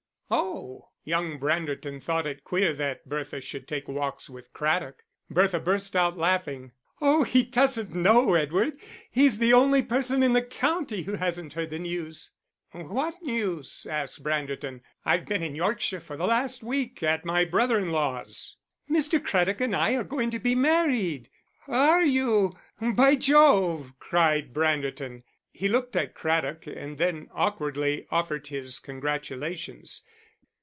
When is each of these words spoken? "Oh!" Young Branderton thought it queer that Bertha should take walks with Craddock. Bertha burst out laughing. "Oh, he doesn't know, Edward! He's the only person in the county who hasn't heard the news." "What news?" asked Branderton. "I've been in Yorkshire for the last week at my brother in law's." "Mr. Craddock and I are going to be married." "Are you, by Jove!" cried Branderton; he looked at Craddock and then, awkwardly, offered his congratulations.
"Oh!" 0.33 0.87
Young 1.03 1.37
Branderton 1.41 2.01
thought 2.01 2.25
it 2.25 2.45
queer 2.45 2.71
that 2.75 3.03
Bertha 3.09 3.41
should 3.41 3.67
take 3.67 3.89
walks 3.89 4.29
with 4.29 4.53
Craddock. 4.53 5.03
Bertha 5.29 5.59
burst 5.59 5.93
out 5.93 6.17
laughing. 6.17 6.71
"Oh, 7.01 7.23
he 7.23 7.43
doesn't 7.43 7.93
know, 7.93 8.35
Edward! 8.35 8.79
He's 9.09 9.39
the 9.39 9.51
only 9.51 9.81
person 9.81 10.23
in 10.23 10.31
the 10.31 10.41
county 10.41 11.01
who 11.03 11.15
hasn't 11.15 11.51
heard 11.53 11.69
the 11.69 11.79
news." 11.79 12.31
"What 12.71 13.15
news?" 13.21 13.85
asked 13.85 14.23
Branderton. 14.23 14.83
"I've 15.03 15.25
been 15.25 15.43
in 15.43 15.53
Yorkshire 15.53 15.99
for 15.99 16.15
the 16.15 16.27
last 16.27 16.63
week 16.63 17.03
at 17.03 17.25
my 17.25 17.43
brother 17.43 17.77
in 17.77 17.91
law's." 17.91 18.55
"Mr. 18.89 19.21
Craddock 19.21 19.59
and 19.59 19.75
I 19.75 19.95
are 19.97 20.03
going 20.05 20.29
to 20.29 20.39
be 20.39 20.55
married." 20.55 21.27
"Are 21.67 22.05
you, 22.05 22.57
by 22.79 23.15
Jove!" 23.17 23.91
cried 23.99 24.53
Branderton; 24.53 25.23
he 25.51 25.67
looked 25.67 25.97
at 25.97 26.13
Craddock 26.15 26.67
and 26.67 26.97
then, 26.97 27.27
awkwardly, 27.33 28.07
offered 28.11 28.47
his 28.47 28.79
congratulations. 28.79 30.03